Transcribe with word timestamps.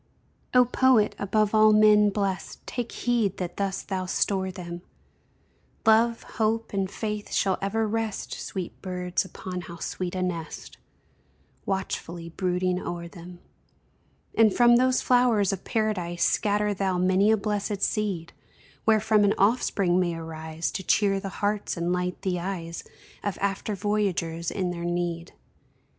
O 0.55 0.65
Poet! 0.65 1.13
above 1.19 1.53
all 1.53 1.73
men 1.73 2.09
blest, 2.09 2.65
Take 2.65 2.91
heed 2.91 3.37
that 3.37 3.57
thus 3.57 3.83
thou 3.83 4.07
store 4.07 4.49
them; 4.49 4.81
Love, 5.85 6.23
Hope, 6.23 6.73
and 6.73 6.89
Faith 6.89 7.31
shall 7.31 7.59
ever 7.61 7.87
rest, 7.87 8.33
Sweet 8.33 8.81
birds 8.81 9.23
(upon 9.23 9.61
how 9.61 9.77
sweet 9.77 10.15
a 10.15 10.23
nest!) 10.23 10.79
Watchfully 11.67 12.29
brooding 12.29 12.81
o'er 12.81 13.07
them. 13.07 13.41
And 14.33 14.51
from 14.51 14.77
those 14.77 15.03
flowers 15.03 15.53
of 15.53 15.63
Paradise 15.65 16.23
Scatter 16.23 16.73
thou 16.73 16.97
many 16.97 17.29
a 17.31 17.37
blessèd 17.37 17.83
seed, 17.83 18.33
Wherefrom 18.87 19.23
an 19.23 19.35
offspring 19.37 19.99
may 19.99 20.15
arise 20.15 20.71
To 20.71 20.81
cheer 20.83 21.19
the 21.19 21.29
hearts 21.45 21.77
and 21.77 21.93
light 21.93 22.19
the 22.23 22.39
eyes 22.39 22.83
Of 23.23 23.37
after 23.39 23.75
voyagers 23.75 24.49
in 24.49 24.71
their 24.71 24.83
need. 24.83 25.33